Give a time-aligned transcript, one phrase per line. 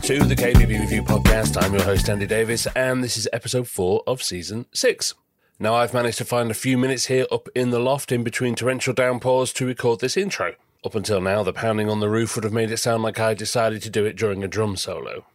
[0.00, 1.62] Welcome to the KBB Review Podcast.
[1.62, 5.12] I'm your host, Andy Davies, and this is episode four of season six.
[5.58, 8.54] Now, I've managed to find a few minutes here up in the loft in between
[8.54, 10.54] torrential downpours to record this intro.
[10.86, 13.34] Up until now, the pounding on the roof would have made it sound like I
[13.34, 15.26] decided to do it during a drum solo.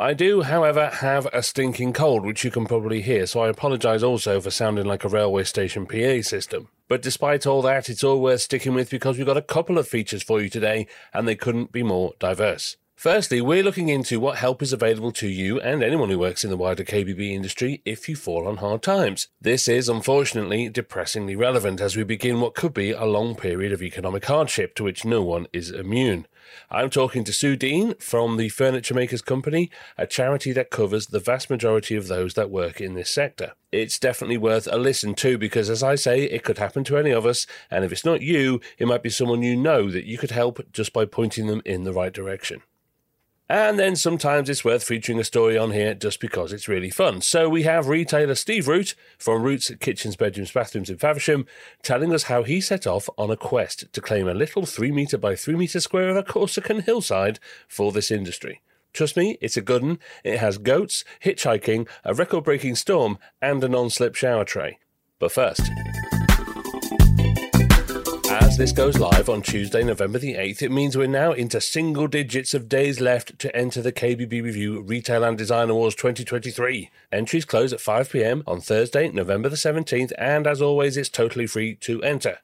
[0.00, 4.02] I do, however, have a stinking cold, which you can probably hear, so I apologise
[4.02, 6.68] also for sounding like a railway station PA system.
[6.88, 9.86] But despite all that, it's all worth sticking with because we've got a couple of
[9.86, 12.78] features for you today, and they couldn't be more diverse.
[12.96, 16.48] Firstly, we're looking into what help is available to you and anyone who works in
[16.48, 19.28] the wider KBB industry if you fall on hard times.
[19.40, 23.82] This is unfortunately depressingly relevant as we begin what could be a long period of
[23.82, 26.26] economic hardship to which no one is immune.
[26.70, 31.20] I'm talking to Sue Dean from the Furniture Makers Company, a charity that covers the
[31.20, 33.52] vast majority of those that work in this sector.
[33.70, 37.10] It's definitely worth a listen to because, as I say, it could happen to any
[37.10, 40.16] of us, and if it's not you, it might be someone you know that you
[40.16, 42.62] could help just by pointing them in the right direction.
[43.48, 47.20] And then sometimes it's worth featuring a story on here just because it's really fun.
[47.20, 51.44] So we have retailer Steve Root from Root's Kitchens, Bedrooms, Bathrooms in Faversham
[51.82, 55.18] telling us how he set off on a quest to claim a little 3 metre
[55.18, 58.62] by 3 metre square of a Corsican hillside for this industry.
[58.94, 59.98] Trust me, it's a good one.
[60.22, 64.78] It has goats, hitchhiking, a record breaking storm, and a non slip shower tray.
[65.18, 65.68] But first.
[68.56, 72.54] This goes live on Tuesday, November the 8th, it means we're now into single digits
[72.54, 76.88] of days left to enter the KBB Review Retail and Design Awards 2023.
[77.10, 81.74] Entries close at 5pm on Thursday, November the 17th, and as always, it's totally free
[81.74, 82.38] to enter.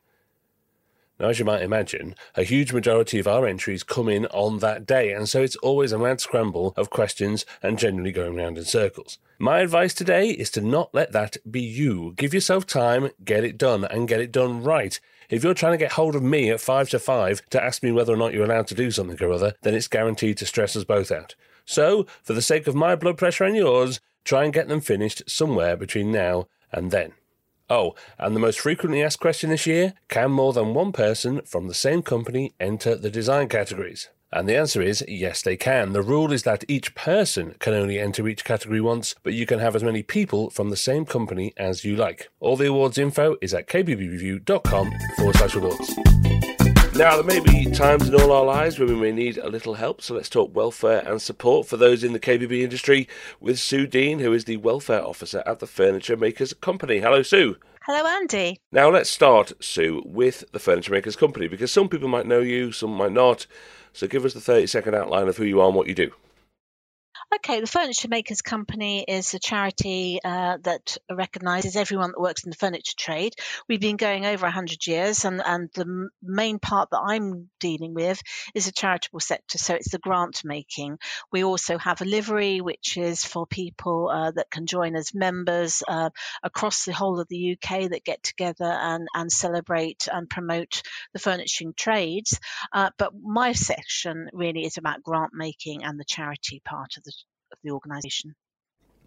[1.20, 4.86] Now, as you might imagine, a huge majority of our entries come in on that
[4.86, 8.64] day, and so it's always a mad scramble of questions and generally going round in
[8.64, 9.18] circles.
[9.38, 12.14] My advice today is to not let that be you.
[12.16, 14.98] Give yourself time, get it done, and get it done right.
[15.30, 17.92] If you're trying to get hold of me at five to five to ask me
[17.92, 20.74] whether or not you're allowed to do something or other, then it's guaranteed to stress
[20.76, 21.36] us both out.
[21.64, 25.22] So, for the sake of my blood pressure and yours, try and get them finished
[25.30, 27.12] somewhere between now and then.
[27.68, 31.68] Oh, and the most frequently asked question this year can more than one person from
[31.68, 34.08] the same company enter the design categories?
[34.32, 35.92] And the answer is yes, they can.
[35.92, 39.58] The rule is that each person can only enter each category once, but you can
[39.58, 42.28] have as many people from the same company as you like.
[42.38, 45.96] All the awards info is at kbbreview.com forward slash awards.
[46.94, 49.74] Now, there may be times in all our lives when we may need a little
[49.74, 53.08] help, so let's talk welfare and support for those in the KBB industry
[53.40, 56.98] with Sue Dean, who is the welfare officer at the Furniture Makers Company.
[56.98, 57.56] Hello, Sue.
[57.86, 58.58] Hello, Andy.
[58.70, 62.70] Now, let's start, Sue, with the Furniture Makers Company because some people might know you,
[62.70, 63.46] some might not.
[63.92, 66.12] So give us the 30 second outline of who you are and what you do.
[67.32, 72.50] Okay, the Furniture Makers Company is a charity uh, that recognises everyone that works in
[72.50, 73.34] the furniture trade.
[73.68, 78.20] We've been going over 100 years, and, and the main part that I'm dealing with
[78.52, 80.98] is the charitable sector, so it's the grant making.
[81.30, 85.84] We also have a livery, which is for people uh, that can join as members
[85.86, 86.10] uh,
[86.42, 91.20] across the whole of the UK that get together and, and celebrate and promote the
[91.20, 92.40] furnishing trades.
[92.72, 97.19] Uh, but my section really is about grant making and the charity part of the
[97.62, 98.34] the organisation.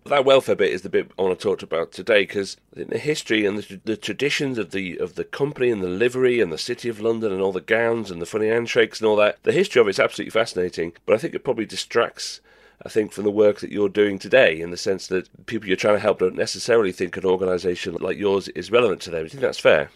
[0.06, 3.46] That welfare bit is the bit I want to talk about today because the history
[3.46, 6.90] and the, the, traditions of the of the company and the livery and the city
[6.90, 9.42] of London and all the gowns and the funny handshakes and all that.
[9.44, 12.42] The history of it's absolutely fascinating, but I think it probably distracts.
[12.86, 15.78] I think from the work that you're doing today, in the sense that people you're
[15.78, 19.22] trying to help don't necessarily think an organisation like yours is relevant to them.
[19.22, 19.90] Do you think that's fair?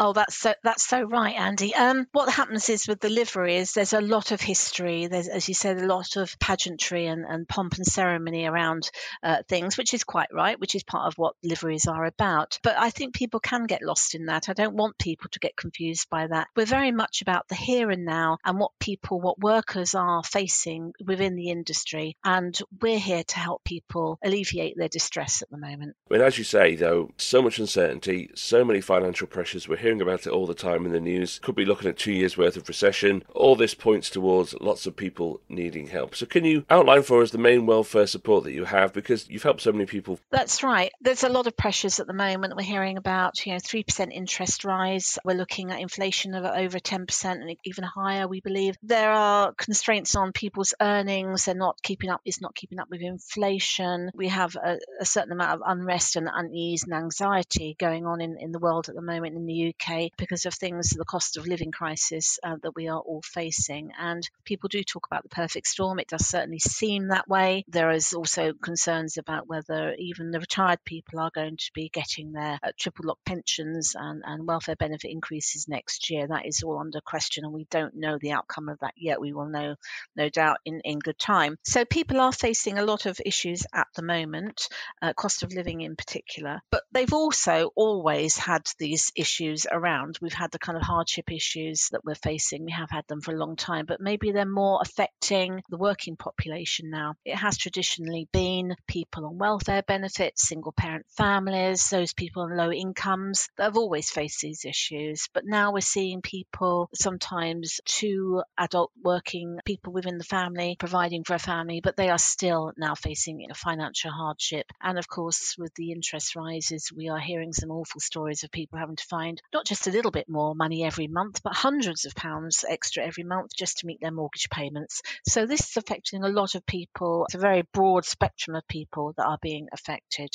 [0.00, 1.74] Oh, that's so that's so right, Andy.
[1.74, 5.08] Um, what happens is with the livery is there's a lot of history.
[5.08, 8.90] There's, as you said, a lot of pageantry and, and pomp and ceremony around
[9.24, 12.58] uh, things, which is quite right, which is part of what liveries are about.
[12.62, 14.48] But I think people can get lost in that.
[14.48, 16.46] I don't want people to get confused by that.
[16.54, 20.92] We're very much about the here and now and what people, what workers are facing
[21.04, 25.96] within the industry, and we're here to help people alleviate their distress at the moment.
[26.08, 29.66] I mean, as you say, though, so much uncertainty, so many financial pressures.
[29.68, 31.38] We're hearing about it all the time in the news.
[31.38, 33.24] Could be looking at two years' worth of recession.
[33.34, 36.14] All this points towards lots of people needing help.
[36.14, 38.92] So, can you outline for us the main welfare support that you have?
[38.92, 40.20] Because you've helped so many people.
[40.30, 40.92] That's right.
[41.00, 42.54] There's a lot of pressures at the moment.
[42.54, 45.18] We're hearing about, you know, 3% interest rise.
[45.24, 48.76] We're looking at inflation of over 10% and even higher, we believe.
[48.82, 51.46] There are constraints on people's earnings.
[51.46, 54.10] They're not keeping up, it's not keeping up with inflation.
[54.14, 58.36] We have a, a certain amount of unrest and unease and anxiety going on in,
[58.38, 61.46] in the world at the moment in the UK because of things, the cost of
[61.46, 63.92] living crisis uh, that we are all facing.
[63.98, 65.98] And people do talk about the perfect storm.
[65.98, 67.64] It does certainly seem that way.
[67.68, 72.32] There is also concerns about whether even the retired people are going to be getting
[72.32, 76.26] their uh, triple lock pensions and, and welfare benefit increases next year.
[76.26, 79.20] That is all under question, and we don't know the outcome of that yet.
[79.20, 79.76] We will know,
[80.16, 81.56] no doubt, in, in good time.
[81.64, 84.68] So people are facing a lot of issues at the moment,
[85.02, 90.18] uh, cost of living in particular, but they've also always had these issues around.
[90.20, 92.64] We've had the kind of hardship issues that we're facing.
[92.64, 96.16] We have had them for a long time, but maybe they're more affecting the working
[96.16, 97.14] population now.
[97.24, 102.70] It has traditionally been people on welfare benefits, single parent families, those people on low
[102.70, 105.28] incomes that have always faced these issues.
[105.32, 111.34] But now we're seeing people, sometimes two adult working people within the family, providing for
[111.34, 114.66] a family, but they are still now facing financial hardship.
[114.80, 118.78] And of course, with the interest rises, we are hearing some awful stories of people
[118.78, 122.14] having to find not just a little bit more money every month, but hundreds of
[122.14, 125.02] pounds extra every month just to meet their mortgage payments.
[125.26, 127.24] So this is affecting a lot of people.
[127.26, 130.30] It's a very broad spectrum of people that are being affected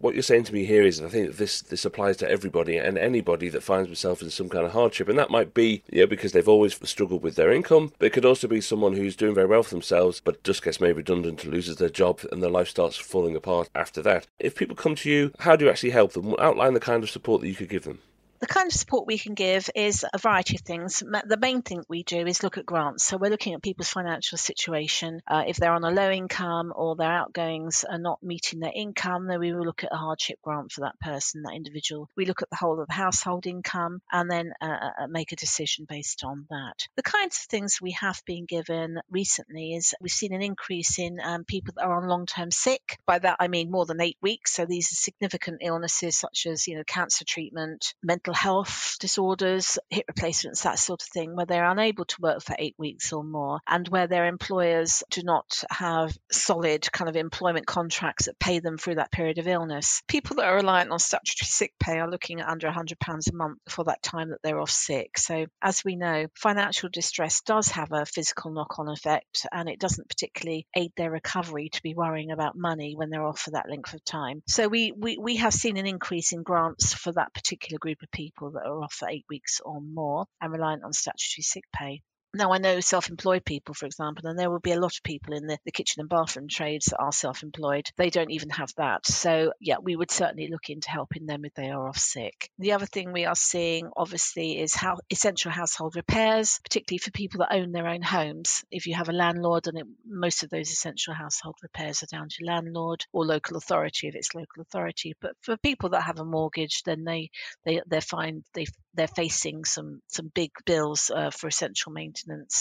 [0.00, 2.96] what you're saying to me here is I think this this applies to everybody and
[2.96, 6.32] anybody that finds themselves in some kind of hardship, and that might be know, because
[6.32, 9.46] they've always struggled with their income, but it could also be someone who's doing very
[9.46, 12.96] well for themselves, but just gets made redundant, loses their job, and their life starts
[12.96, 14.26] falling apart after that.
[14.38, 16.34] If people come to you, how do you actually help them?
[16.38, 18.00] Outline the kind of support that you could give them.
[18.40, 21.00] The kind of support we can give is a variety of things.
[21.00, 23.04] The main thing we do is look at grants.
[23.04, 25.20] So we're looking at people's financial situation.
[25.28, 29.26] Uh, if they're on a low income or their outgoings are not meeting their income,
[29.26, 32.08] then we will look at a hardship grant for that person, that individual.
[32.16, 35.36] We look at the whole of the household income and then uh, uh, make a
[35.36, 36.88] decision based on that.
[36.96, 41.20] The kinds of things we have been given recently is we've seen an increase in
[41.22, 42.96] um, people that are on long term sick.
[43.04, 44.54] By that I mean more than eight weeks.
[44.54, 49.78] So these are significant illnesses such as you know cancer treatment, mental mental health disorders,
[49.88, 53.24] hip replacements, that sort of thing, where they're unable to work for eight weeks or
[53.24, 58.60] more, and where their employers do not have solid kind of employment contracts that pay
[58.60, 60.02] them through that period of illness.
[60.06, 62.94] People that are reliant on statutory sick pay are looking at under £100
[63.32, 65.18] a month for that time that they're off sick.
[65.18, 69.80] So, as we know, financial distress does have a physical knock on effect, and it
[69.80, 73.68] doesn't particularly aid their recovery to be worrying about money when they're off for that
[73.68, 74.42] length of time.
[74.46, 78.10] So, we, we, we have seen an increase in grants for that particular group of
[78.10, 81.64] people people that are off for eight weeks or more and reliant on statutory sick
[81.74, 82.02] pay.
[82.32, 85.02] Now, I know self employed people, for example, and there will be a lot of
[85.02, 87.90] people in the, the kitchen and bathroom trades that are self employed.
[87.96, 89.04] They don't even have that.
[89.04, 92.50] So, yeah, we would certainly look into helping them if they are off sick.
[92.60, 97.40] The other thing we are seeing, obviously, is how essential household repairs, particularly for people
[97.40, 98.64] that own their own homes.
[98.70, 102.28] If you have a landlord, and it, most of those essential household repairs are down
[102.28, 105.14] to landlord or local authority if it's local authority.
[105.20, 107.30] But for people that have a mortgage, then they
[107.64, 108.44] they they're fine.
[108.54, 112.19] They they're facing some some big bills uh, for essential maintenance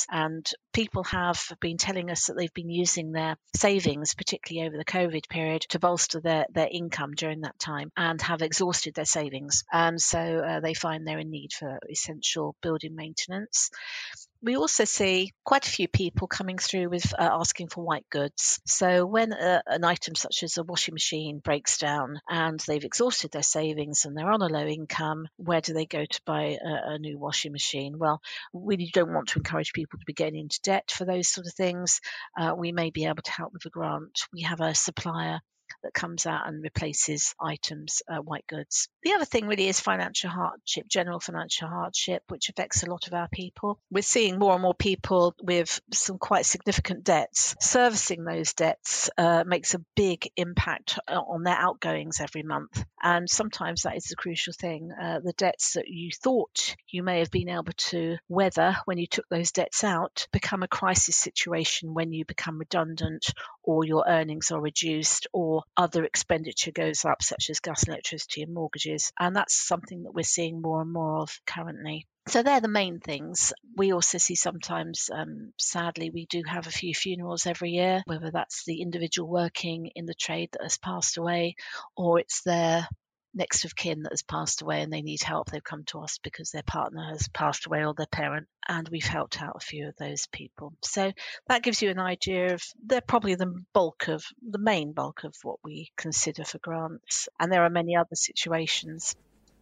[0.10, 4.86] and people have been telling us that they've been using their savings particularly over the
[4.86, 9.64] covid period to bolster their their income during that time and have exhausted their savings.
[9.72, 13.70] And so uh, they find they're in need for essential building maintenance
[14.41, 18.62] we also see quite a few people coming through with uh, asking for white goods.
[18.65, 23.31] So, when uh, an item such as a washing machine breaks down and they've exhausted
[23.31, 26.94] their savings and they're on a low income, where do they go to buy a,
[26.94, 28.00] a new washing machine?
[28.00, 28.21] Well,
[28.53, 31.53] we don't want to encourage people to be getting into debt for those sort of
[31.53, 32.00] things.
[32.38, 34.21] Uh, we may be able to help with a grant.
[34.33, 35.41] We have a supplier
[35.84, 38.88] that comes out and replaces items, uh, white goods.
[39.04, 43.14] The other thing really is financial hardship, general financial hardship, which affects a lot of
[43.14, 43.80] our people.
[43.92, 47.56] We're seeing more and more people with some quite significant debts.
[47.60, 52.84] Servicing those debts uh, makes a big impact uh, on their outgoings every month.
[53.01, 54.92] And sometimes that is the crucial thing.
[54.92, 59.08] Uh, the debts that you thought you may have been able to weather when you
[59.08, 64.51] took those debts out become a crisis situation when you become redundant or your earnings
[64.51, 69.13] are reduced or other expenditure goes up, such as gas, electricity, and mortgages.
[69.17, 72.05] And that's something that we're seeing more and more of currently.
[72.27, 73.53] So they're the main things.
[73.77, 78.29] We also see sometimes, um, sadly, we do have a few funerals every year, whether
[78.29, 81.55] that's the individual working in the trade that has passed away
[81.95, 82.86] or it's their
[83.33, 86.19] next of kin that has passed away and they need help, they've come to us
[86.19, 89.88] because their partner has passed away or their parent, and we've helped out a few
[89.88, 90.74] of those people.
[90.83, 91.12] So
[91.48, 95.36] that gives you an idea of they're probably the bulk of the main bulk of
[95.43, 99.15] what we consider for grants, and there are many other situations.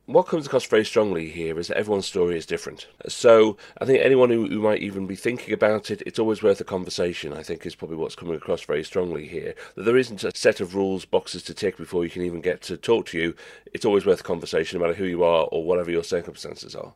[0.07, 2.87] What comes across very strongly here is that everyone's story is different.
[3.09, 6.61] So I think anyone who, who, might even be thinking about it, it's always worth
[6.61, 9.53] a conversation, I think is probably what's coming across very strongly here.
[9.75, 12.61] That there isn't a set of rules, boxes to tick before you can even get
[12.63, 13.35] to talk to you.
[13.73, 16.93] It's always worth a conversation, no matter who you are or whatever your circumstances are.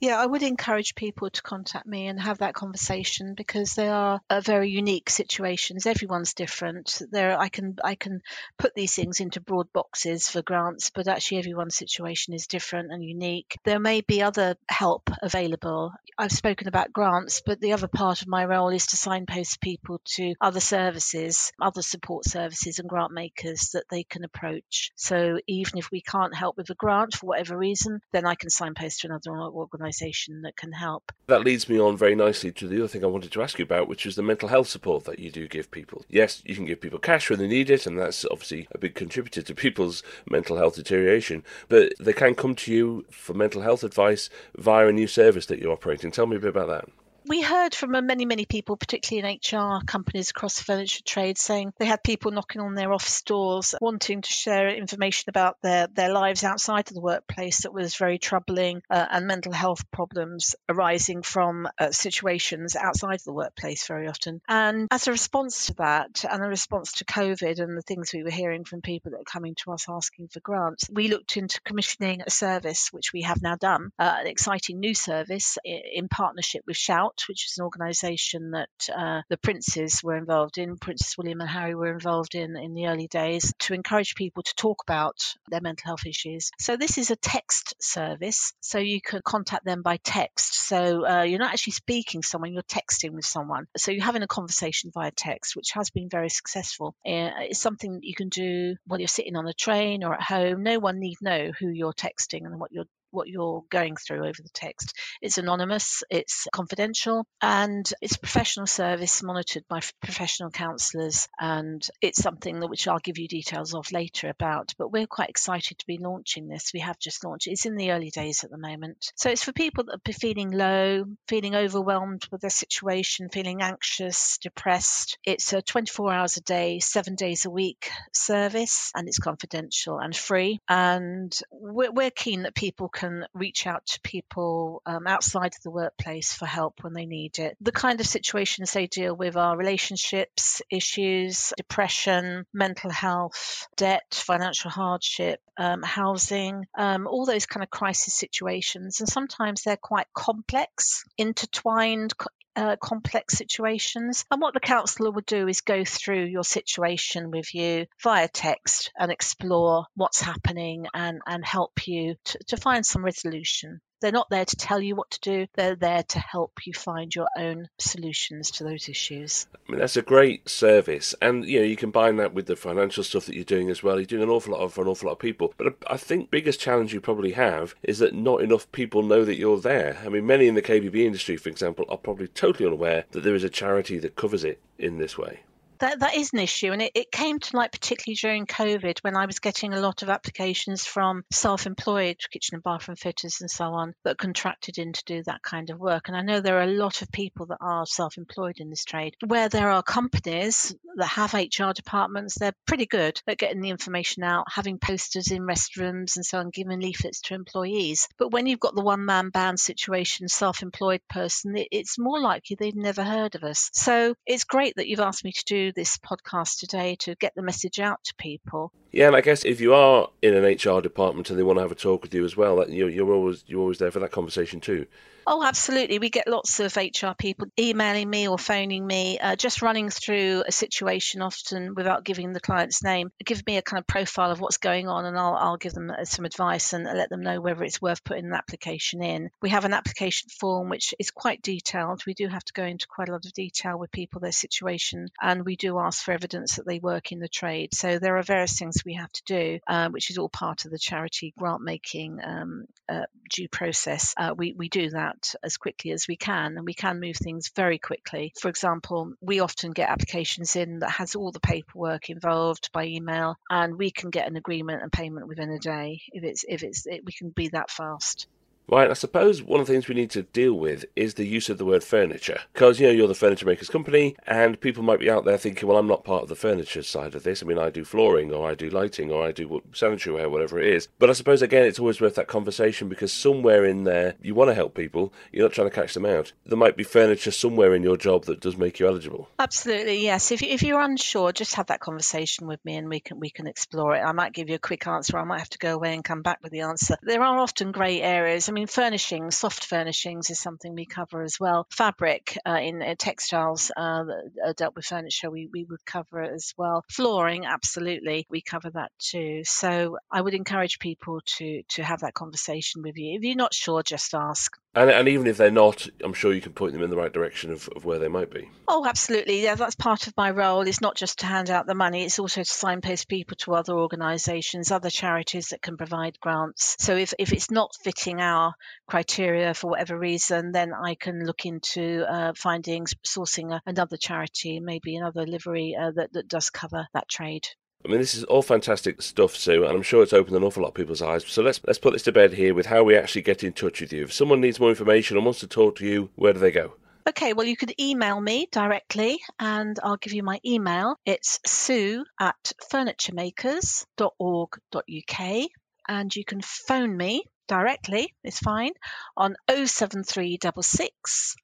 [0.00, 4.20] Yeah, I would encourage people to contact me and have that conversation because they are
[4.28, 5.86] uh, very unique situations.
[5.86, 7.00] Everyone's different.
[7.10, 8.20] There, I can I can
[8.58, 13.04] put these things into broad boxes for grants, but actually everyone's situation is different and
[13.04, 13.56] unique.
[13.64, 15.92] There may be other help available.
[16.18, 20.00] I've spoken about grants, but the other part of my role is to signpost people
[20.16, 24.90] to other services, other support services and grant makers that they can approach.
[24.96, 28.50] So even if we can't help with a grant for whatever reason, then I can
[28.50, 29.30] signpost to another
[29.62, 31.10] organisation that can help.
[31.28, 33.62] That leads me on very nicely to the other thing I wanted to ask you
[33.62, 36.04] about, which is the mental health support that you do give people.
[36.08, 38.94] Yes, you can give people cash when they need it, and that's obviously a big
[38.94, 43.84] contributor to people's mental health deterioration, but they can come to you for mental health
[43.84, 46.10] advice via a new service that you're operating.
[46.10, 46.88] Tell me a bit about that
[47.26, 51.72] we heard from many, many people, particularly in HR companies across the furniture trade, saying
[51.78, 56.12] they had people knocking on their office doors wanting to share information about their, their
[56.12, 61.22] lives outside of the workplace that was very troubling uh, and mental health problems arising
[61.22, 64.40] from uh, situations outside of the workplace very often.
[64.48, 68.22] And as a response to that and a response to COVID and the things we
[68.22, 71.60] were hearing from people that were coming to us asking for grants, we looked into
[71.62, 76.62] commissioning a service, which we have now done, uh, an exciting new service in partnership
[76.66, 81.40] with Shout which is an organisation that uh, the princes were involved in, Princess William
[81.40, 85.16] and Harry were involved in in the early days, to encourage people to talk about
[85.50, 86.50] their mental health issues.
[86.58, 90.66] So this is a text service, so you can contact them by text.
[90.66, 93.66] So uh, you're not actually speaking to someone, you're texting with someone.
[93.76, 96.94] So you're having a conversation via text, which has been very successful.
[97.06, 100.22] Uh, it's something that you can do while you're sitting on a train or at
[100.22, 100.62] home.
[100.62, 104.42] No one need know who you're texting and what you're what you're going through over
[104.42, 104.94] the text.
[105.20, 111.28] It's anonymous, it's confidential, and it's professional service monitored by professional counsellors.
[111.38, 114.74] And it's something that which I'll give you details of later about.
[114.78, 116.72] But we're quite excited to be launching this.
[116.72, 117.46] We have just launched.
[117.46, 119.12] It's in the early days at the moment.
[119.16, 124.38] So it's for people that are feeling low, feeling overwhelmed with their situation, feeling anxious,
[124.38, 125.18] depressed.
[125.24, 130.16] It's a 24 hours a day, seven days a week service, and it's confidential and
[130.16, 130.60] free.
[130.68, 135.70] And we're, we're keen that people can reach out to people um, outside of the
[135.70, 137.56] workplace for help when they need it.
[137.60, 144.70] The kind of situations they deal with are relationships, issues, depression, mental health, debt, financial
[144.70, 149.00] hardship, um, housing, um, all those kind of crisis situations.
[149.00, 152.12] And sometimes they're quite complex, intertwined
[152.56, 154.24] uh, complex situations.
[154.30, 158.90] And what the counsellor would do is go through your situation with you via text
[158.98, 163.80] and explore what's happening and, and help you to, to find some resolution.
[164.02, 165.46] They're not there to tell you what to do.
[165.54, 169.46] They're there to help you find your own solutions to those issues.
[169.54, 173.04] I mean, that's a great service, and you know you combine that with the financial
[173.04, 174.00] stuff that you're doing as well.
[174.00, 175.54] You're doing an awful lot of, for an awful lot of people.
[175.56, 179.24] But uh, I think biggest challenge you probably have is that not enough people know
[179.24, 179.96] that you're there.
[180.04, 183.36] I mean, many in the KBB industry, for example, are probably totally unaware that there
[183.36, 185.40] is a charity that covers it in this way
[185.82, 189.16] that that is an issue, and it, it came to light particularly during COVID when
[189.16, 193.64] I was getting a lot of applications from self-employed kitchen and bathroom fitters and so
[193.64, 196.06] on that contracted in to do that kind of work.
[196.06, 199.16] And I know there are a lot of people that are self-employed in this trade.
[199.26, 204.22] Where there are companies that have HR departments, they're pretty good at getting the information
[204.22, 208.08] out, having posters in restrooms and so on, giving leaflets to employees.
[208.18, 212.76] But when you've got the one-man band situation, self-employed person, it, it's more likely they've
[212.76, 213.68] never heard of us.
[213.72, 217.42] So it's great that you've asked me to do this podcast today to get the
[217.42, 218.72] message out to people.
[218.90, 221.62] Yeah, and I guess if you are in an HR department and they want to
[221.62, 224.00] have a talk with you as well, that you're, you're always you're always there for
[224.00, 224.86] that conversation too.
[225.26, 225.98] Oh, absolutely.
[225.98, 230.42] We get lots of HR people emailing me or phoning me, uh, just running through
[230.46, 233.12] a situation often without giving the client's name.
[233.24, 235.90] Give me a kind of profile of what's going on, and I'll, I'll give them
[235.90, 239.30] uh, some advice and let them know whether it's worth putting an application in.
[239.40, 242.02] We have an application form which is quite detailed.
[242.04, 245.08] We do have to go into quite a lot of detail with people, their situation,
[245.20, 247.72] and we do ask for evidence that they work in the trade.
[247.72, 250.72] So there are various things we have to do, uh, which is all part of
[250.72, 254.14] the charity grant making um, uh, due process.
[254.16, 257.50] Uh, we, we do that as quickly as we can and we can move things
[257.54, 258.32] very quickly.
[258.40, 263.36] For example, we often get applications in that has all the paperwork involved by email
[263.48, 266.86] and we can get an agreement and payment within a day if it's if it's
[266.86, 268.26] it, we can be that fast.
[268.68, 271.50] Right, I suppose one of the things we need to deal with is the use
[271.50, 272.40] of the word furniture.
[272.52, 275.68] Because, you know, you're the furniture makers company, and people might be out there thinking,
[275.68, 277.42] well, I'm not part of the furniture side of this.
[277.42, 280.58] I mean, I do flooring, or I do lighting, or I do sanitary ware, whatever
[280.60, 280.88] it is.
[280.98, 284.50] But I suppose, again, it's always worth that conversation because somewhere in there, you want
[284.50, 286.32] to help people, you're not trying to catch them out.
[286.46, 289.28] There might be furniture somewhere in your job that does make you eligible.
[289.38, 290.30] Absolutely, yes.
[290.30, 293.46] If, if you're unsure, just have that conversation with me and we can, we can
[293.46, 294.00] explore it.
[294.00, 296.22] I might give you a quick answer, I might have to go away and come
[296.22, 296.96] back with the answer.
[297.02, 298.48] There are often grey areas.
[298.52, 301.66] I mean, furnishings, soft furnishings is something we cover as well.
[301.70, 306.34] Fabric uh, in uh, textiles uh, that dealt with furniture, we, we would cover it
[306.34, 306.84] as well.
[306.90, 309.40] Flooring, absolutely, we cover that too.
[309.44, 313.16] So I would encourage people to to have that conversation with you.
[313.16, 314.54] If you're not sure, just ask.
[314.74, 317.12] And, and even if they're not, I'm sure you can point them in the right
[317.12, 318.48] direction of, of where they might be.
[318.66, 319.42] Oh, absolutely.
[319.42, 320.62] Yeah, that's part of my role.
[320.62, 323.74] It's not just to hand out the money, it's also to signpost people to other
[323.74, 326.76] organisations, other charities that can provide grants.
[326.78, 328.54] So if, if it's not fitting our
[328.86, 334.60] criteria for whatever reason, then I can look into uh, finding, sourcing a, another charity,
[334.60, 337.46] maybe another livery uh, that, that does cover that trade.
[337.84, 340.62] I mean, this is all fantastic stuff, Sue, and I'm sure it's opened an awful
[340.62, 341.24] lot of people's eyes.
[341.26, 343.80] So let's let's put this to bed here with how we actually get in touch
[343.80, 344.04] with you.
[344.04, 346.74] If someone needs more information and wants to talk to you, where do they go?
[347.08, 350.94] Okay, well, you could email me directly and I'll give you my email.
[351.04, 355.48] It's sue at furnituremakers.org.uk
[355.88, 358.72] and you can phone me directly, is fine,
[359.16, 361.36] on 07366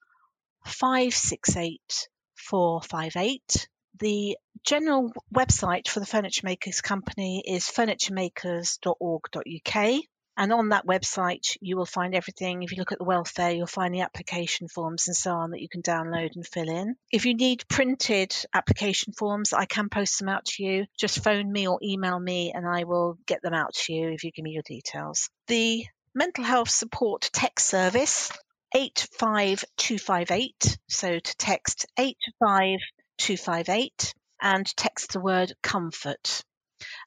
[0.65, 3.69] 568 458
[4.01, 10.03] the general website for the Furniture Makers Company is furnituremakers.org.uk.
[10.39, 12.63] And on that website, you will find everything.
[12.63, 15.61] If you look at the welfare, you'll find the application forms and so on that
[15.61, 16.95] you can download and fill in.
[17.11, 20.87] If you need printed application forms, I can post them out to you.
[20.97, 24.23] Just phone me or email me and I will get them out to you if
[24.23, 25.29] you give me your details.
[25.49, 28.31] The mental health support text service
[28.77, 30.79] 85258.
[30.89, 32.79] So to text 85
[33.19, 36.45] 258 and text the word comfort.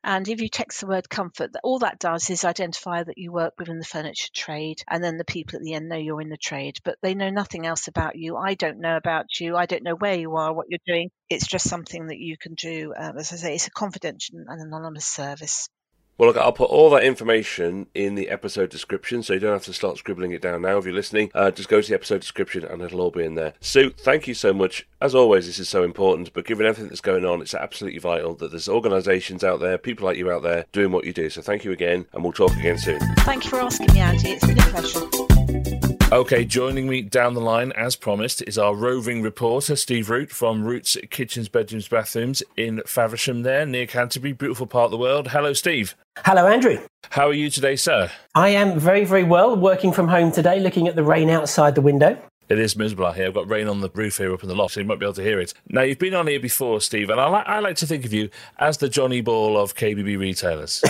[0.03, 3.53] And if you text the word comfort, all that does is identify that you work
[3.57, 6.37] within the furniture trade, and then the people at the end know you're in the
[6.37, 8.37] trade, but they know nothing else about you.
[8.37, 9.55] I don't know about you.
[9.55, 11.09] I don't know where you are, what you're doing.
[11.29, 12.93] It's just something that you can do.
[12.97, 15.69] Um, as I say, it's a confidential and anonymous service.
[16.21, 19.63] Well, look, I'll put all that information in the episode description, so you don't have
[19.63, 21.31] to start scribbling it down now if you're listening.
[21.33, 23.53] Uh, just go to the episode description and it'll all be in there.
[23.59, 24.87] Sue, thank you so much.
[25.01, 28.35] As always, this is so important, but given everything that's going on, it's absolutely vital
[28.35, 31.27] that there's organisations out there, people like you out there, doing what you do.
[31.27, 32.99] So thank you again, and we'll talk again soon.
[33.21, 34.29] Thank you for asking me, Andy.
[34.29, 35.40] It's been a pleasure.
[36.11, 40.61] Okay, joining me down the line, as promised, is our roving reporter, Steve Root from
[40.61, 45.29] Root's Kitchens, Bedrooms, Bathrooms in Faversham, there near Canterbury, beautiful part of the world.
[45.29, 45.95] Hello, Steve.
[46.25, 46.85] Hello, Andrew.
[47.11, 48.11] How are you today, sir?
[48.35, 51.81] I am very, very well, working from home today, looking at the rain outside the
[51.81, 52.21] window.
[52.51, 53.27] It is miserable out here.
[53.27, 55.05] I've got rain on the roof here up in the loft, so you might be
[55.05, 55.53] able to hear it.
[55.69, 58.11] Now, you've been on here before, Steve, and I, li- I like to think of
[58.11, 60.83] you as the Johnny Ball of KBB retailers.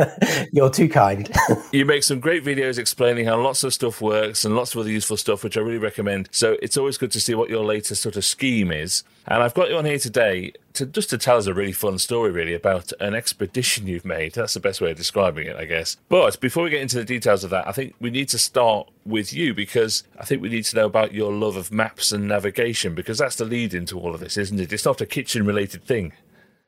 [0.52, 1.28] You're too kind.
[1.72, 4.90] you make some great videos explaining how lots of stuff works and lots of other
[4.90, 6.28] useful stuff, which I really recommend.
[6.30, 9.02] So it's always good to see what your latest sort of scheme is.
[9.26, 11.98] And I've got you on here today to just to tell us a really fun
[11.98, 14.32] story, really, about an expedition you've made.
[14.32, 15.96] That's the best way of describing it, I guess.
[16.08, 18.88] But before we get into the details of that, I think we need to start
[19.04, 22.26] with you because I think we need to know about your love of maps and
[22.26, 24.72] navigation because that's the lead into all of this, isn't it?
[24.72, 26.12] It's not a kitchen related thing.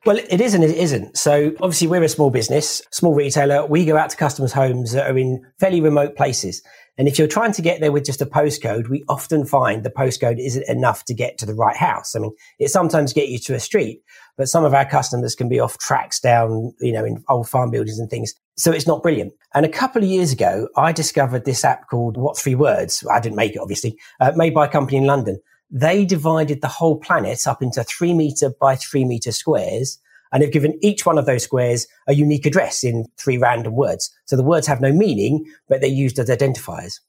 [0.03, 1.15] Well, it is and it isn't.
[1.15, 3.67] So obviously we're a small business, small retailer.
[3.67, 6.63] We go out to customers' homes that are in fairly remote places.
[6.97, 9.89] And if you're trying to get there with just a postcode, we often find the
[9.89, 12.15] postcode isn't enough to get to the right house.
[12.15, 14.01] I mean, it sometimes get you to a street,
[14.37, 17.71] but some of our customers can be off tracks down, you know, in old farm
[17.71, 18.33] buildings and things.
[18.57, 19.33] So it's not brilliant.
[19.55, 23.05] And a couple of years ago, I discovered this app called What Three Words.
[23.09, 25.39] I didn't make it, obviously, uh, made by a company in London.
[25.69, 29.97] They divided the whole planet up into three meter by three meter squares
[30.31, 34.09] and they've given each one of those squares a unique address in three random words.
[34.25, 36.99] So the words have no meaning, but they're used as identifiers.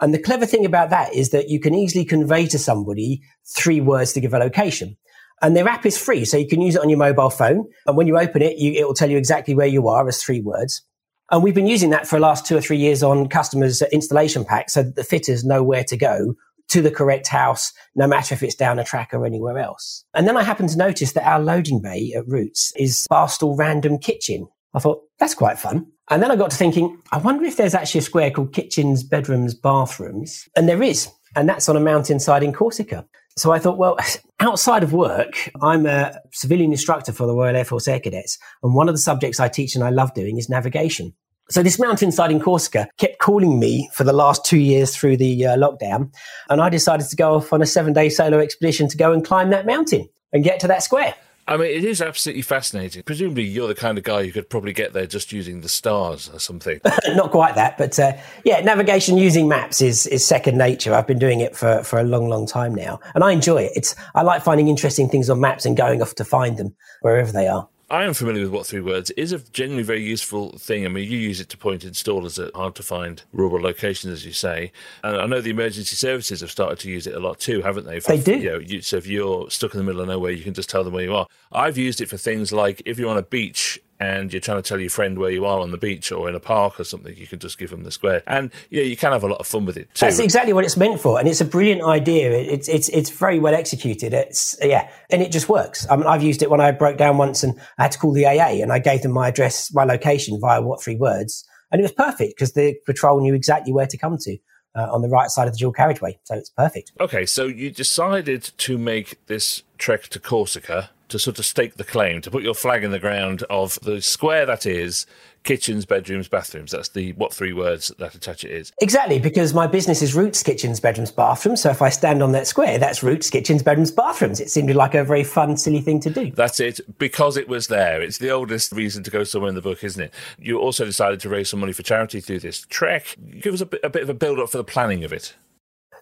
[0.00, 3.80] And the clever thing about that is that you can easily convey to somebody three
[3.80, 4.96] words to give a location.
[5.42, 7.66] And their app is free, so you can use it on your mobile phone.
[7.86, 10.22] And when you open it, you, it will tell you exactly where you are as
[10.22, 10.82] three words.
[11.30, 14.44] And we've been using that for the last two or three years on customers' installation
[14.44, 16.34] packs so that the fitters know where to go
[16.68, 20.04] to the correct house, no matter if it's down a track or anywhere else.
[20.14, 23.98] And then I happened to notice that our loading bay at Roots is Barstool Random
[23.98, 24.48] Kitchen.
[24.74, 25.86] I thought, that's quite fun.
[26.10, 29.02] And then I got to thinking, I wonder if there's actually a square called kitchens,
[29.02, 30.48] bedrooms, bathrooms.
[30.56, 31.08] And there is.
[31.34, 33.06] And that's on a mountainside in Corsica.
[33.36, 33.98] So I thought, well,
[34.40, 38.38] outside of work, I'm a civilian instructor for the Royal Air Force Air Cadets.
[38.62, 41.12] And one of the subjects I teach and I love doing is navigation.
[41.48, 45.46] So this mountainside in Corsica kept calling me for the last two years through the
[45.46, 46.12] uh, lockdown.
[46.50, 49.24] And I decided to go off on a seven day solo expedition to go and
[49.24, 51.14] climb that mountain and get to that square.
[51.48, 53.04] I mean, it is absolutely fascinating.
[53.04, 56.28] Presumably, you're the kind of guy who could probably get there just using the stars
[56.32, 56.80] or something.
[57.14, 60.92] Not quite that, but uh, yeah, navigation using maps is is second nature.
[60.92, 63.72] I've been doing it for for a long, long time now, and I enjoy it.
[63.76, 67.30] It's I like finding interesting things on maps and going off to find them wherever
[67.30, 67.68] they are.
[67.88, 70.84] I am familiar with what three words it is a genuinely very useful thing.
[70.84, 74.26] I mean, you use it to point installers at hard to find rural locations, as
[74.26, 74.72] you say.
[75.04, 77.86] And I know the emergency services have started to use it a lot too, haven't
[77.86, 78.00] they?
[78.00, 78.38] For, they do.
[78.38, 80.68] You know, you, so if you're stuck in the middle of nowhere, you can just
[80.68, 81.28] tell them where you are.
[81.52, 84.68] I've used it for things like if you're on a beach and you're trying to
[84.68, 87.16] tell your friend where you are on the beach or in a park or something,
[87.16, 88.22] you can just give them the square.
[88.26, 90.06] And yeah, you can have a lot of fun with it too.
[90.06, 92.30] That's exactly what it's meant for, and it's a brilliant idea.
[92.32, 94.12] It's it's it's very well executed.
[94.12, 95.86] It's yeah, and it just works.
[95.90, 98.12] I mean, I've used it when I broke down once and I had to call
[98.12, 101.80] the AA, and I gave them my address, my location via what three words, and
[101.80, 104.36] it was perfect because the patrol knew exactly where to come to.
[104.74, 106.92] Uh, on the right side of the dual carriageway, so it's perfect.
[107.00, 111.84] Okay, so you decided to make this trek to Corsica to sort of stake the
[111.84, 115.06] claim, to put your flag in the ground of the square that is
[115.44, 116.72] kitchens, bedrooms, bathrooms.
[116.72, 118.72] That's the what three words that attach it is.
[118.80, 121.62] Exactly, because my business is roots, kitchens, bedrooms, bathrooms.
[121.62, 124.40] So if I stand on that square, that's roots, kitchens, bedrooms, bathrooms.
[124.40, 126.32] It seemed like a very fun, silly thing to do.
[126.32, 128.02] That's it, because it was there.
[128.02, 130.12] It's the oldest reason to go somewhere in the book, isn't it?
[130.38, 133.16] You also decided to raise some money for charity through this trek.
[133.40, 135.34] Give us a bit, a bit of a build up for the planning of it.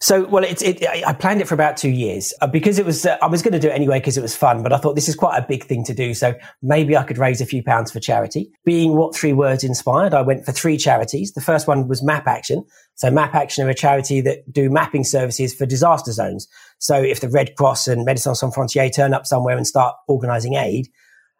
[0.01, 3.07] So, well, it's, it, I planned it for about two years uh, because it was,
[3.07, 4.95] uh, I was going to do it anyway because it was fun, but I thought
[4.95, 6.15] this is quite a big thing to do.
[6.15, 8.51] So maybe I could raise a few pounds for charity.
[8.65, 11.33] Being what three words inspired, I went for three charities.
[11.33, 12.65] The first one was Map Action.
[12.97, 16.49] So Map Action are a charity that do mapping services for disaster zones.
[16.79, 20.55] So if the Red Cross and Médecins Sans Frontières turn up somewhere and start organizing
[20.55, 20.89] aid,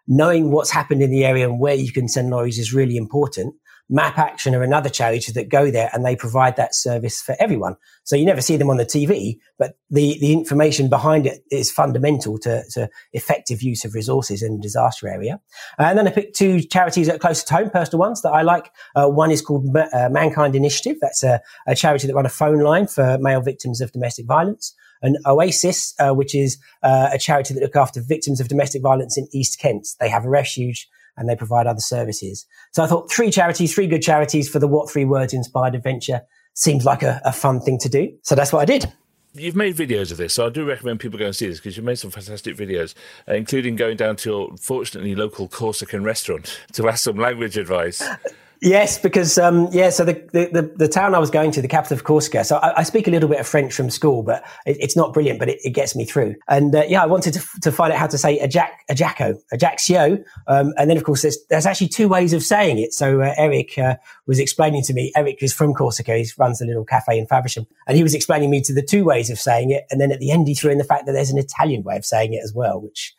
[0.07, 3.55] knowing what's happened in the area and where you can send lorries is really important.
[3.91, 7.77] Map Action are another charity that go there and they provide that service for everyone.
[8.05, 11.71] So you never see them on the TV, but the, the information behind it is
[11.71, 15.39] fundamental to, to effective use of resources in a disaster area.
[15.79, 18.31] Uh, and then I picked two charities that are close to home, personal ones that
[18.31, 18.71] I like.
[18.97, 20.97] Uh, one is called uh, Mankind Initiative.
[21.01, 24.75] That's a, a, charity that run a phone line for male victims of domestic violence.
[25.03, 29.19] And Oasis, uh, which is uh, a charity that look after victims of domestic violence
[29.19, 29.89] in East Kent.
[30.01, 32.47] They have a refuge and they provide other services.
[32.73, 36.23] So I thought three charities, three good charities for the What Three Words inspired adventure
[36.55, 38.13] seems like a, a fun thing to do.
[38.23, 38.93] So that's what I did
[39.35, 41.77] you've made videos of this, so I do recommend people go and see this because
[41.77, 42.95] you've made some fantastic videos,
[43.29, 48.03] uh, including going down to your fortunately local Corsican restaurant to ask some language advice.
[48.65, 51.99] Yes, because um, yeah, so the, the, the town I was going to, the capital
[51.99, 52.45] of Corsica.
[52.45, 55.13] So I, I speak a little bit of French from school, but it, it's not
[55.13, 56.37] brilliant, but it, it gets me through.
[56.49, 58.95] And uh, yeah, I wanted to, to find out how to say a jack a
[58.95, 62.79] jacko a jaxio, um, and then of course there's, there's actually two ways of saying
[62.79, 62.95] it.
[62.95, 63.97] So uh, Eric uh,
[64.27, 65.13] was explaining to me.
[65.15, 66.17] Eric is from Corsica.
[66.17, 69.05] He runs a little cafe in Faversham, and he was explaining me to the two
[69.05, 69.85] ways of saying it.
[69.91, 71.97] And then at the end, he threw in the fact that there's an Italian way
[71.99, 73.15] of saying it as well, which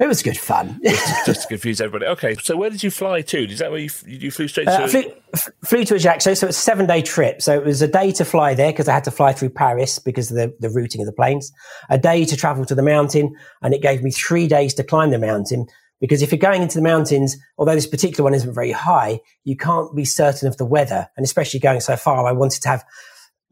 [0.00, 0.80] it was good fun.
[0.84, 2.10] just, just, to confuse everybody.
[2.10, 3.44] Okay, so where did you fly to?
[3.48, 4.84] Is that where you, you flew straight uh, to?
[4.84, 7.40] Uh, flew, f- flew to Ajaccio, so it's a seven day trip.
[7.40, 10.00] So it was a day to fly there because I had to fly through Paris
[10.00, 11.52] because of the, the routing of the planes,
[11.90, 15.10] a day to travel to the mountain, and it gave me three days to climb
[15.10, 15.66] the mountain.
[16.00, 19.56] Because if you're going into the mountains, although this particular one isn't very high, you
[19.56, 21.08] can't be certain of the weather.
[21.16, 22.84] And especially going so far, I wanted to have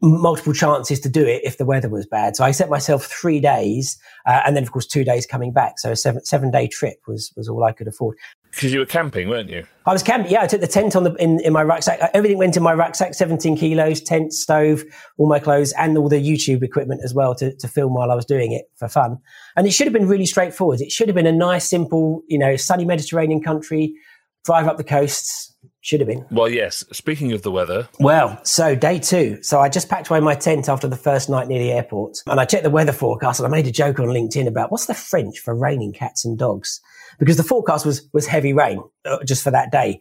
[0.03, 2.35] multiple chances to do it if the weather was bad.
[2.35, 5.79] So I set myself three days, uh, and then of course two days coming back.
[5.79, 8.17] So a seven seven day trip was was all I could afford.
[8.51, 9.65] Because you were camping, weren't you?
[9.85, 10.31] I was camping.
[10.31, 12.11] Yeah, I took the tent on the in, in my rucksack.
[12.13, 14.83] Everything went in my rucksack: seventeen kilos, tent, stove,
[15.17, 18.15] all my clothes, and all the YouTube equipment as well to, to film while I
[18.15, 19.17] was doing it for fun.
[19.55, 20.81] And it should have been really straightforward.
[20.81, 23.95] It should have been a nice, simple, you know, sunny Mediterranean country,
[24.43, 25.52] drive up the coasts,
[25.83, 26.25] should have been.
[26.31, 26.85] Well, yes.
[26.93, 27.89] Speaking of the weather.
[27.99, 29.43] Well, so day two.
[29.43, 32.39] So I just packed away my tent after the first night near the airport and
[32.39, 34.93] I checked the weather forecast and I made a joke on LinkedIn about what's the
[34.93, 36.79] French for raining cats and dogs?
[37.19, 39.99] Because the forecast was, was heavy rain uh, just for that day.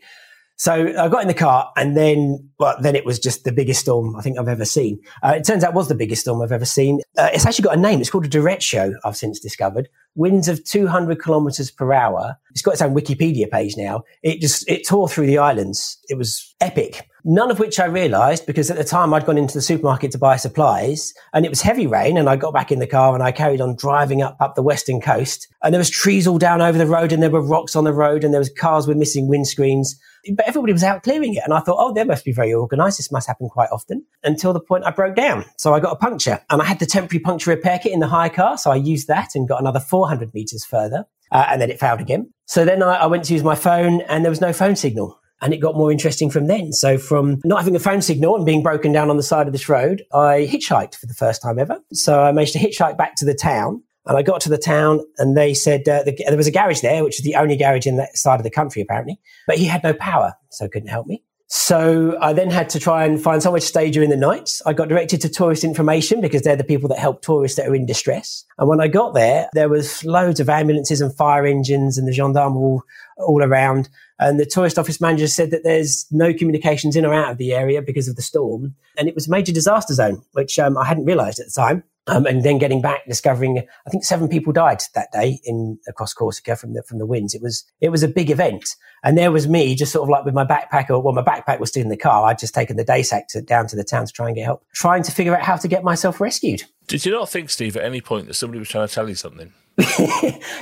[0.57, 3.81] So I got in the car and then, well, then it was just the biggest
[3.81, 5.01] storm I think I've ever seen.
[5.21, 7.01] Uh, it turns out it was the biggest storm I've ever seen.
[7.19, 8.01] Uh, it's actually got a name.
[8.01, 9.89] It's called a derecho, I've since discovered.
[10.15, 12.37] Winds of 200 kilometers per hour.
[12.51, 14.03] It's got its own Wikipedia page now.
[14.23, 15.99] It just, it tore through the islands.
[16.09, 17.09] It was epic.
[17.25, 20.19] None of which I realized because at the time I'd gone into the supermarket to
[20.19, 23.23] buy supplies and it was heavy rain and I got back in the car and
[23.23, 26.61] I carried on driving up, up the western coast and there was trees all down
[26.61, 28.97] over the road and there were rocks on the road and there was cars with
[28.97, 29.95] missing windscreens
[30.37, 31.43] but everybody was out clearing it.
[31.45, 32.99] And I thought, oh, they must be very organized.
[32.99, 35.45] This must happen quite often until the point I broke down.
[35.57, 38.07] So I got a puncture and I had the temporary puncture repair kit in the
[38.07, 38.57] hire car.
[38.57, 41.05] So I used that and got another 400 meters further.
[41.31, 42.31] Uh, and then it failed again.
[42.47, 45.19] So then I, I went to use my phone and there was no phone signal.
[45.41, 46.73] And it got more interesting from then.
[46.73, 49.53] So from not having a phone signal and being broken down on the side of
[49.53, 51.79] this road, I hitchhiked for the first time ever.
[51.93, 53.83] So I managed to hitchhike back to the town.
[54.05, 56.81] And I got to the town and they said uh, the, there was a garage
[56.81, 59.21] there, which is the only garage in that side of the country, apparently.
[59.47, 61.23] But he had no power, so couldn't help me.
[61.55, 64.63] So I then had to try and find somewhere to stay during the nights.
[64.65, 67.75] I got directed to tourist information because they're the people that help tourists that are
[67.75, 68.47] in distress.
[68.57, 72.13] And when I got there, there was loads of ambulances and fire engines and the
[72.13, 72.83] gendarmes all,
[73.19, 73.91] all around.
[74.19, 77.53] And the tourist office manager said that there's no communications in or out of the
[77.53, 78.75] area because of the storm.
[78.97, 81.85] And it was a major disaster zone, which um, I hadn't realized at the time.
[82.09, 86.13] Um, and then getting back, discovering, I think seven people died that day in across
[86.13, 87.33] Corsica from the from the winds.
[87.33, 90.25] It was it was a big event, and there was me just sort of like
[90.25, 92.25] with my backpack, or well, my backpack was still in the car.
[92.27, 94.45] I'd just taken the day sack to, down to the town to try and get
[94.45, 96.65] help, trying to figure out how to get myself rescued.
[96.89, 99.15] Did you not think, Steve, at any point that somebody was trying to tell you
[99.15, 99.53] something?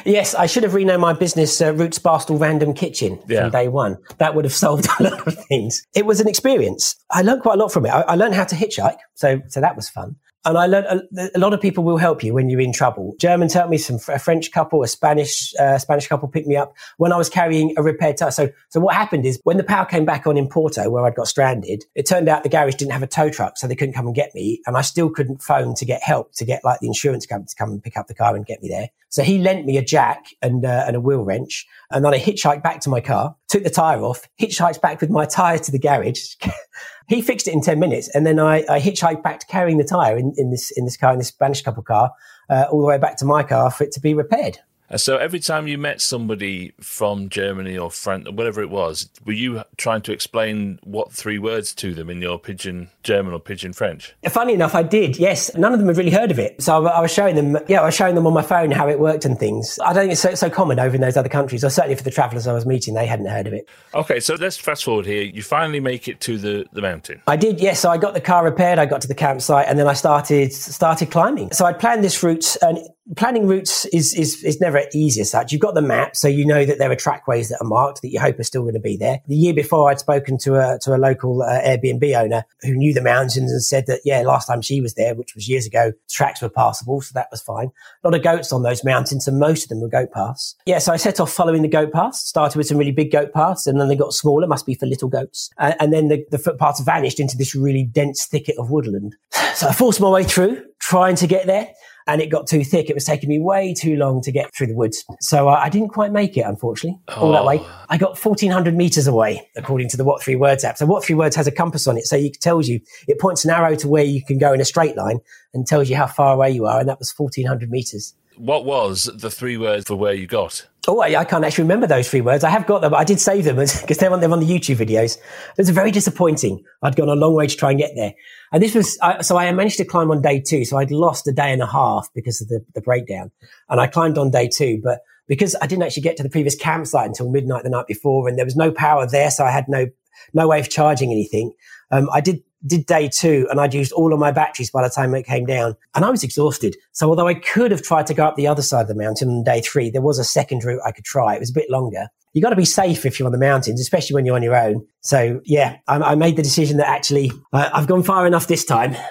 [0.05, 3.42] yes, I should have renamed my business uh, Roots Barstool Random Kitchen yeah.
[3.42, 3.98] from day one.
[4.18, 5.83] That would have solved a lot of things.
[5.94, 6.96] It was an experience.
[7.11, 7.90] I learned quite a lot from it.
[7.90, 10.16] I, I learned how to hitchhike, so so that was fun.
[10.44, 10.87] And I learned
[11.18, 13.14] a, a, lot of people will help you when you're in trouble.
[13.20, 16.74] Germans helped me, some a French couple, a Spanish uh, Spanish couple picked me up
[16.96, 18.31] when I was carrying a repaired tire.
[18.31, 21.14] So, so what happened is when the power came back on in Porto, where I'd
[21.14, 23.94] got stranded, it turned out the garage didn't have a tow truck, so they couldn't
[23.94, 26.81] come and get me, and I still couldn't phone to get help to get like
[26.81, 28.88] the insurance company to come and pick up the car and get me there.
[29.11, 32.18] So he lent me a jack and uh, and a wheel wrench, and then I
[32.18, 35.70] hitchhiked back to my car, took the tire off, hitchhiked back with my tire to
[35.70, 36.37] the garage.
[37.10, 38.08] he fixed it in 10 minutes.
[38.14, 41.12] And then I, I hitchhiked back carrying the tire in, in this, in this car,
[41.12, 42.12] in this Spanish couple car,
[42.48, 44.58] uh, all the way back to my car for it to be repaired.
[44.90, 49.09] Uh, so every time you met somebody from Germany or France, or whatever it was,
[49.24, 53.38] were you trying to explain what three words to them in your pidgin German or
[53.38, 54.14] pidgin French?
[54.29, 55.16] Funny enough, I did.
[55.16, 57.59] Yes, none of them had really heard of it, so I was showing them.
[57.68, 59.79] Yeah, I was showing them on my phone how it worked and things.
[59.85, 62.03] I don't think it's so, so common over in those other countries, or certainly for
[62.03, 63.68] the travellers I was meeting, they hadn't heard of it.
[63.94, 65.22] Okay, so let's fast forward here.
[65.22, 67.22] You finally make it to the, the mountain.
[67.26, 67.61] I did.
[67.61, 68.79] Yes, so I got the car repaired.
[68.79, 71.53] I got to the campsite, and then I started started climbing.
[71.53, 72.79] So I'd planned this route, and
[73.16, 75.52] planning routes is, is, is never easy as such.
[75.52, 78.10] You've got the map, so you know that there are trackways that are marked that
[78.10, 79.20] you hope are still going to be there.
[79.26, 82.94] The year before, I'd spoken to a, to a local uh, Airbnb owner who knew
[82.94, 85.92] the mountains and said that, yeah, last time she was there, which was years ago,
[86.08, 87.00] tracks were passable.
[87.00, 87.70] So that was fine.
[88.04, 90.56] A lot of goats on those mountains and most of them were goat paths.
[90.66, 90.78] Yeah.
[90.78, 93.66] So I set off following the goat paths, started with some really big goat paths
[93.66, 95.50] and then they got smaller, must be for little goats.
[95.58, 99.16] Uh, and then the, the footpaths vanished into this really dense thicket of woodland.
[99.52, 101.68] So I forced my way through trying to get there
[102.10, 102.90] and it got too thick.
[102.90, 105.04] It was taking me way too long to get through the woods.
[105.20, 107.32] So uh, I didn't quite make it, unfortunately, all oh.
[107.32, 107.58] that way.
[107.60, 107.84] Oh.
[107.88, 110.76] I got 1400 meters away, according to the What Three Words app.
[110.76, 112.06] So What Three Words has a compass on it.
[112.06, 114.64] So it tells you, it points an arrow to where you can go in a
[114.64, 115.20] straight line
[115.54, 116.80] and tells you how far away you are.
[116.80, 118.14] And that was 1400 meters.
[118.36, 120.66] What was the three words for where you got?
[120.88, 122.42] Oh, I, I, can't actually remember those three words.
[122.42, 124.46] I have got them, but I did save them because they're on, they're on the
[124.46, 125.18] YouTube videos.
[125.18, 126.64] It was very disappointing.
[126.82, 128.14] I'd gone a long way to try and get there.
[128.52, 130.64] And this was, uh, so I managed to climb on day two.
[130.64, 133.30] So I'd lost a day and a half because of the, the breakdown.
[133.68, 136.56] And I climbed on day two, but because I didn't actually get to the previous
[136.56, 139.30] campsite until midnight the night before and there was no power there.
[139.30, 139.86] So I had no,
[140.32, 141.52] no way of charging anything.
[141.90, 144.90] Um, I did did day two and I'd used all of my batteries by the
[144.90, 146.76] time it came down and I was exhausted.
[146.92, 149.28] So although I could have tried to go up the other side of the mountain
[149.30, 151.34] on day three, there was a second route I could try.
[151.34, 152.08] It was a bit longer.
[152.32, 154.56] You got to be safe if you're on the mountains, especially when you're on your
[154.56, 154.86] own.
[155.00, 158.64] So yeah, I, I made the decision that actually uh, I've gone far enough this
[158.64, 158.96] time.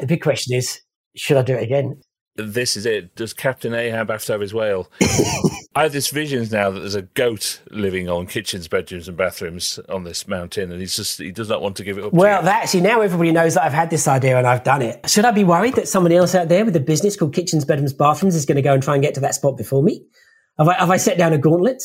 [0.00, 0.78] The big question is,
[1.16, 2.00] should I do it again?
[2.36, 3.14] This is it.
[3.16, 4.90] Does Captain Ahab have to have his whale?
[5.74, 9.78] I have this visions now that there's a goat living on kitchens, bedrooms, and bathrooms
[9.88, 12.12] on this mountain, and he's just he does not want to give it up.
[12.12, 15.08] Well, actually, now everybody knows that I've had this idea and I've done it.
[15.08, 17.92] Should I be worried that somebody else out there with a business called Kitchens, Bedrooms,
[17.92, 20.04] Bathrooms is going to go and try and get to that spot before me?
[20.58, 21.82] Have I, have I set down a gauntlet?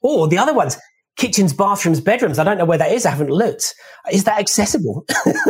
[0.00, 0.76] Or the other ones,
[1.16, 2.38] kitchens, bathrooms, bedrooms.
[2.38, 3.04] I don't know where that is.
[3.04, 3.74] I haven't looked.
[4.10, 5.04] Is that accessible?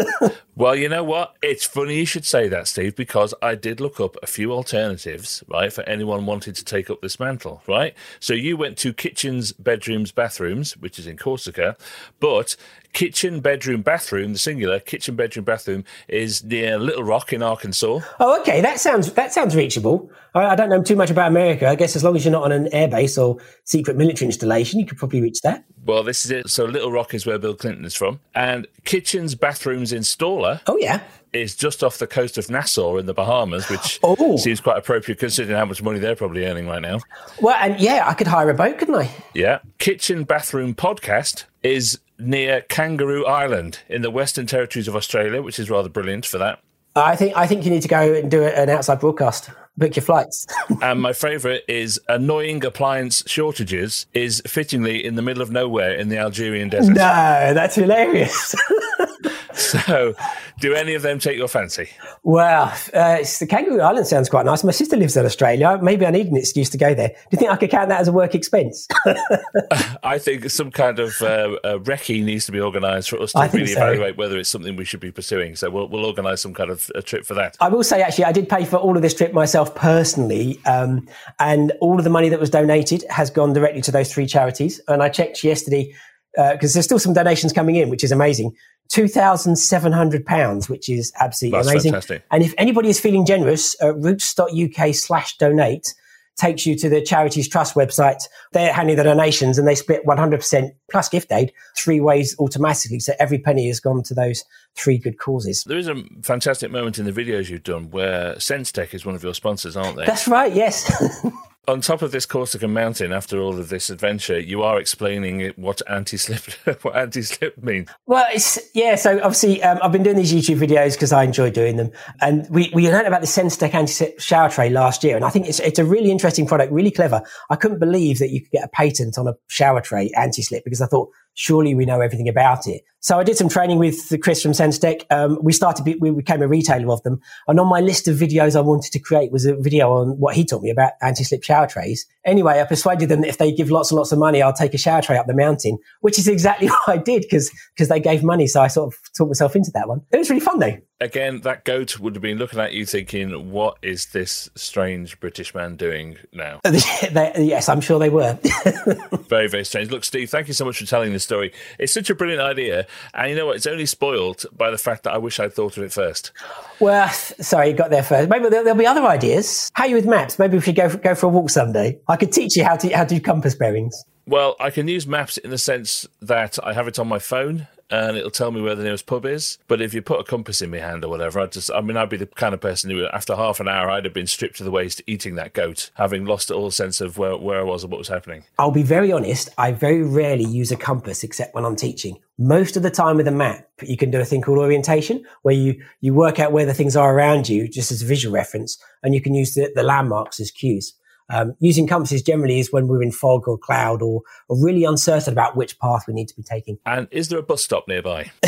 [0.59, 1.37] well, you know what?
[1.41, 5.45] It's funny you should say that, Steve, because I did look up a few alternatives,
[5.47, 7.95] right, for anyone wanting to take up this mantle, right?
[8.19, 11.77] So you went to kitchens, bedrooms, bathrooms, which is in Corsica,
[12.19, 12.57] but
[12.93, 18.01] kitchen, bedroom, bathroom, the singular kitchen, bedroom, bathroom is near Little Rock in Arkansas.
[18.19, 18.61] Oh, okay.
[18.61, 20.11] That sounds that sounds reachable.
[20.35, 21.69] I, I don't know too much about America.
[21.69, 24.87] I guess as long as you're not on an airbase or secret military installation, you
[24.87, 25.65] could probably reach that.
[25.85, 26.51] Well, this is it.
[26.51, 30.48] So Little Rock is where Bill Clinton is from, and kitchens, bathrooms installer.
[30.67, 31.01] Oh yeah.
[31.33, 34.37] Is just off the coast of Nassau in the Bahamas, which oh.
[34.39, 37.01] seems quite appropriate considering how much money they're probably earning right now.
[37.41, 39.11] Well, and yeah, I could hire a boat, couldn't I?
[39.35, 39.59] Yeah.
[39.79, 45.71] Kitchen Bathroom Podcast is near Kangaroo Island in the Western Territories of Australia, which is
[45.71, 46.61] rather brilliant for that.
[46.97, 50.03] I think I think you need to go and do an outside broadcast book your
[50.03, 50.47] flights.
[50.83, 56.09] and my favourite is annoying appliance shortages is fittingly in the middle of nowhere in
[56.09, 56.95] the Algerian desert.
[56.95, 58.55] No, that's hilarious.
[59.53, 60.15] so,
[60.61, 61.89] do any of them take your fancy?
[62.23, 64.65] Well, uh, the Kangaroo Island sounds quite nice.
[64.65, 65.79] My sister lives in Australia.
[65.83, 67.09] Maybe I need an excuse to go there.
[67.09, 68.87] Do you think I could count that as a work expense?
[70.03, 73.67] I think some kind of uh, recce needs to be organised for us to really
[73.67, 73.81] so.
[73.81, 75.57] evaluate whether it's something we should be pursuing.
[75.57, 77.57] So we'll, we'll organise some kind of a trip for that.
[77.61, 81.09] I will say, actually, I did pay for all of this trip myself personally, um,
[81.39, 84.81] and all of the money that was donated has gone directly to those three charities.
[84.89, 85.95] And I checked yesterday
[86.35, 88.55] because uh, there's still some donations coming in, which is amazing.
[88.91, 91.93] £2,700, which is absolutely That's amazing.
[91.93, 92.25] Fantastic.
[92.31, 95.95] And if anybody is feeling generous, uh, roots.uk slash donate
[96.39, 98.23] takes you to the Charities Trust website.
[98.53, 103.01] They're handling the donations and they split 100% plus gift aid three ways automatically.
[103.01, 104.45] So every penny has gone to those
[104.77, 105.65] three good causes.
[105.65, 109.23] There is a fantastic moment in the videos you've done where SenseTech is one of
[109.23, 110.07] your sponsors, aren't they?
[110.07, 110.89] That's right, yes.
[111.69, 115.83] on top of this Corsican mountain, after all of this adventure, you are explaining what
[115.89, 116.41] anti-slip
[116.83, 117.91] what anti-slip means.
[118.07, 118.97] Well, it's yeah.
[118.97, 122.49] So obviously, um, I've been doing these YouTube videos because I enjoy doing them, and
[122.49, 125.61] we we learned about the SenseTech anti-slip shower tray last year, and I think it's
[125.61, 127.23] it's a really interesting product, really clever.
[127.51, 130.81] I couldn't believe that you could get a patent on a shower tray anti-slip because
[130.81, 132.83] I thought surely we know everything about it.
[133.01, 135.05] So I did some training with the Chris from SenseTech.
[135.11, 137.21] Um, we started, we became a retailer of them.
[137.47, 140.35] And on my list of videos I wanted to create was a video on what
[140.35, 142.07] he taught me about anti-slip shower trays.
[142.25, 144.75] Anyway, I persuaded them that if they give lots and lots of money, I'll take
[144.75, 148.01] a shower tray up the mountain, which is exactly what I did because, because they
[148.01, 148.47] gave money.
[148.49, 150.03] So I sort of talked myself into that one.
[150.11, 153.51] It was really fun though again, that goat would have been looking at you thinking,
[153.51, 156.61] what is this strange British man doing now?
[156.65, 158.39] they, yes, I'm sure they were.
[159.29, 159.91] very, very strange.
[159.91, 161.53] Look, Steve, thank you so much for telling this story.
[161.79, 162.87] It's such a brilliant idea.
[163.15, 163.57] And you know what?
[163.57, 166.33] It's only spoiled by the fact that I wish I'd thought of it first.
[166.81, 168.29] Well, sorry, you got there first.
[168.29, 169.71] Maybe there'll, there'll be other ideas.
[169.75, 170.39] How are you with maps?
[170.39, 171.99] Maybe we should go for, go for a walk someday.
[172.09, 174.05] I could teach you how to, how to do compass bearings.
[174.29, 177.67] Well, I can use maps in the sense that I have it on my phone
[177.91, 179.57] and it'll tell me where the nearest pub is.
[179.69, 181.97] But if you put a compass in my hand or whatever, I'd just, I mean,
[181.97, 184.57] I'd be the kind of person who, after half an hour, I'd have been stripped
[184.57, 187.85] to the waist eating that goat, having lost all sense of where, where I was
[187.85, 188.45] and what was happening.
[188.59, 192.19] I'll be very honest, I very rarely use a compass except when I'm teaching.
[192.37, 195.55] Most of the time with a map, you can do a thing called orientation, where
[195.55, 198.77] you, you work out where the things are around you just as a visual reference,
[199.03, 200.93] and you can use the, the landmarks as cues.
[201.31, 205.33] Um, using compasses generally is when we're in fog or cloud or, or really uncertain
[205.33, 206.79] about which path we need to be taking.
[206.87, 208.31] And is there a bus stop nearby?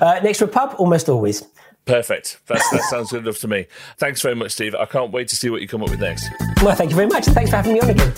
[0.00, 1.46] uh, next to a pub, almost always.
[1.86, 2.40] Perfect.
[2.46, 3.66] That's, that sounds good enough to me.
[3.98, 4.74] Thanks very much, Steve.
[4.74, 6.28] I can't wait to see what you come up with next.
[6.62, 7.24] Well, thank you very much.
[7.24, 8.12] Thanks for having me on again.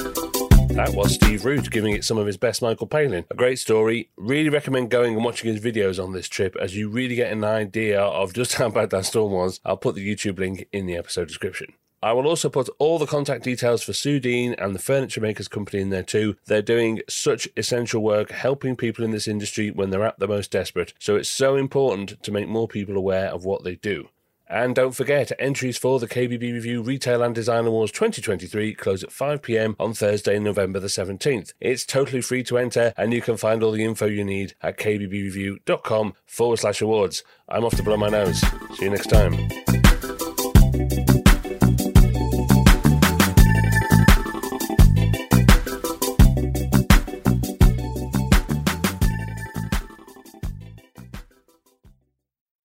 [0.75, 3.27] That was Steve Root giving it some of his best Michael Palin.
[3.31, 4.09] A great story.
[4.17, 7.45] Really recommend going and watching his videos on this trip as you really get an
[7.45, 9.61] idea of just how bad that storm was.
[9.67, 11.75] I'll put the YouTube link in the episode description.
[12.03, 15.49] I will also put all the contact details for Sue Dean and the Furniture Makers
[15.49, 16.37] Company in there too.
[16.47, 20.51] They're doing such essential work helping people in this industry when they're at the most
[20.51, 20.95] desperate.
[20.99, 24.09] So it's so important to make more people aware of what they do.
[24.53, 29.09] And don't forget, entries for the KBB Review Retail and Design Awards 2023 close at
[29.09, 31.55] 5pm on Thursday, November the 17th.
[31.59, 34.77] It's totally free to enter, and you can find all the info you need at
[34.77, 37.25] kbbreview.com forward slash awards.
[37.49, 38.43] I'm off to blow my nose.
[38.75, 39.72] See you next time.